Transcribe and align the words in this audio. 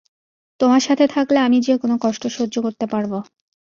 তোমার 0.59 0.81
সাথে 0.87 1.05
থাকলে 1.15 1.37
আমি 1.39 1.57
যে 1.61 1.73
কোনো 1.77 1.95
কষ্ট 2.01 2.23
সহ্য 2.37 2.55
করতে 2.65 2.85
পারব। 2.93 3.11